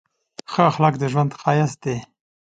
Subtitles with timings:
[0.51, 1.97] ښه اخلاق د ژوند ښایست دی.